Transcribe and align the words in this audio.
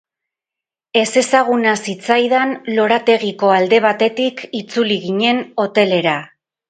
Ezezaguna 1.01 1.73
zitzaidan 1.89 2.55
lorategiko 2.79 3.51
alde 3.59 3.83
batetik 3.85 4.43
itzuli 4.63 4.99
ginen 5.05 5.43
hotelera. 5.67 6.17